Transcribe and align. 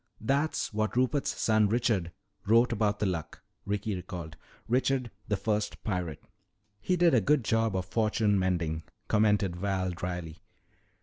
That's 0.19 0.73
what 0.73 0.95
Rupert's 0.97 1.39
son 1.39 1.69
Richard 1.69 2.11
wrote 2.47 2.71
about 2.71 2.97
the 2.97 3.05
Luck," 3.05 3.43
Ricky 3.67 3.93
recalled. 3.93 4.35
"Richard, 4.67 5.11
the 5.27 5.37
first 5.37 5.83
pirate." 5.83 6.23
"He 6.79 6.95
did 6.97 7.13
a 7.13 7.21
good 7.21 7.43
job 7.43 7.75
of 7.75 7.85
fortune 7.85 8.39
mending," 8.39 8.81
commented 9.07 9.55
Val 9.55 9.91
dryly. 9.91 10.41